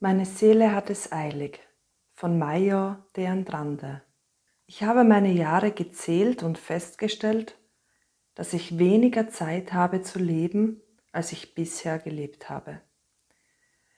[0.00, 1.58] Meine Seele hat es eilig
[2.12, 4.00] von Major de Andrade.
[4.64, 7.58] Ich habe meine Jahre gezählt und festgestellt,
[8.36, 10.80] dass ich weniger Zeit habe zu leben,
[11.10, 12.80] als ich bisher gelebt habe.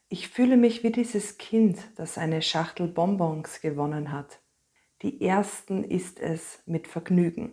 [0.09, 4.41] Ich fühle mich wie dieses Kind, das eine Schachtel Bonbons gewonnen hat.
[5.03, 7.53] Die ersten isst es mit Vergnügen.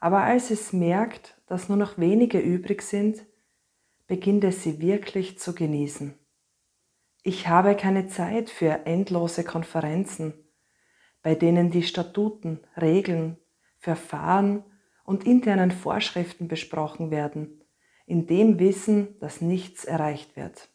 [0.00, 3.24] Aber als es merkt, dass nur noch wenige übrig sind,
[4.08, 6.18] beginnt es sie wirklich zu genießen.
[7.28, 10.32] Ich habe keine Zeit für endlose Konferenzen,
[11.24, 13.36] bei denen die Statuten, Regeln,
[13.78, 14.62] Verfahren
[15.02, 17.64] und internen Vorschriften besprochen werden,
[18.06, 20.68] in dem Wissen, dass nichts erreicht wird.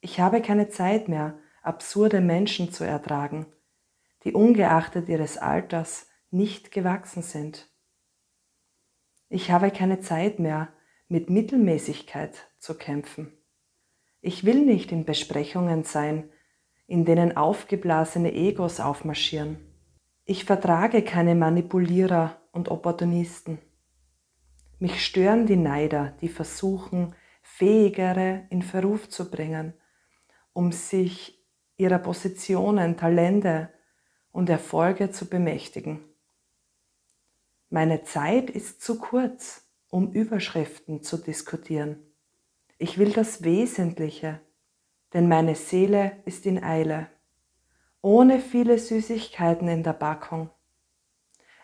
[0.00, 3.46] Ich habe keine Zeit mehr, absurde Menschen zu ertragen,
[4.22, 7.68] die ungeachtet ihres Alters nicht gewachsen sind.
[9.28, 10.68] Ich habe keine Zeit mehr,
[11.08, 13.37] mit Mittelmäßigkeit zu kämpfen.
[14.20, 16.30] Ich will nicht in Besprechungen sein,
[16.86, 19.58] in denen aufgeblasene Egos aufmarschieren.
[20.24, 23.58] Ich vertrage keine Manipulierer und Opportunisten.
[24.78, 29.74] Mich stören die Neider, die versuchen, Fähigere in Verruf zu bringen,
[30.52, 31.44] um sich
[31.76, 33.70] ihrer Positionen, Talente
[34.32, 36.04] und Erfolge zu bemächtigen.
[37.70, 42.07] Meine Zeit ist zu kurz, um Überschriften zu diskutieren.
[42.78, 44.40] Ich will das Wesentliche,
[45.12, 47.08] denn meine Seele ist in Eile,
[48.02, 50.50] ohne viele Süßigkeiten in der Packung.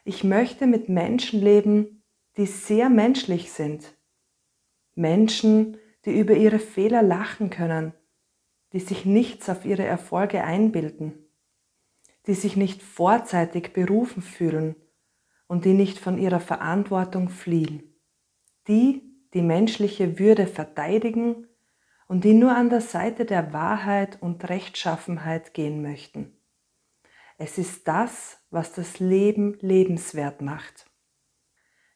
[0.03, 2.03] Ich möchte mit Menschen leben,
[2.37, 3.97] die sehr menschlich sind.
[4.97, 7.95] Menschen, die über ihre Fehler lachen können,
[8.73, 11.15] die sich nichts auf ihre Erfolge einbilden,
[12.27, 14.75] die sich nicht vorzeitig berufen fühlen
[15.47, 17.95] und die nicht von ihrer Verantwortung fliehen.
[18.67, 21.49] Die, die menschliche Würde verteidigen
[22.07, 26.33] und die nur an der Seite der Wahrheit und Rechtschaffenheit gehen möchten.
[27.37, 30.87] Es ist das, was das Leben lebenswert macht.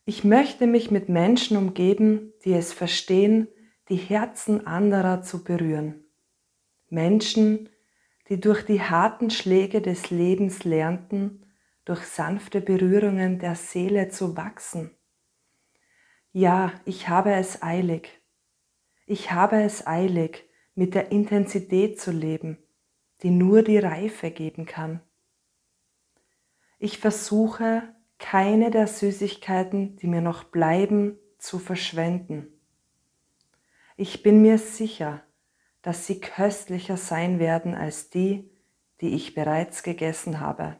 [0.05, 3.47] Ich möchte mich mit Menschen umgeben, die es verstehen,
[3.89, 6.05] die Herzen anderer zu berühren.
[6.89, 7.69] Menschen,
[8.29, 11.47] die durch die harten Schläge des Lebens lernten,
[11.85, 14.98] durch sanfte Berührungen der Seele zu wachsen
[16.39, 18.11] ja, ich habe es eilig.
[19.07, 22.59] Ich habe es eilig, mit der Intensität zu leben,
[23.25, 25.01] die nur die Reife geben kann.
[26.79, 32.47] Ich versuche, keine der Süßigkeiten, die mir noch bleiben, zu verschwenden.
[33.97, 35.25] Ich bin mir sicher,
[35.83, 38.49] dass sie köstlicher sein werden als die,
[39.01, 40.77] die ich bereits gegessen habe.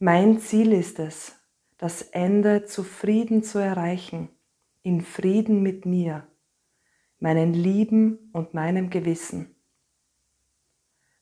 [0.00, 1.36] Mein Ziel ist es,
[1.78, 4.30] das Ende zufrieden zu erreichen,
[4.82, 6.26] in Frieden mit mir,
[7.18, 9.54] meinen Lieben und meinem Gewissen.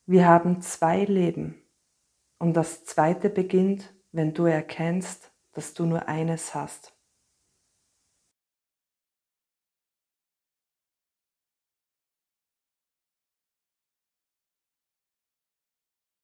[0.05, 1.55] Wir haben zwei Leben
[2.37, 6.94] und das zweite beginnt, wenn du erkennst, dass du nur eines hast.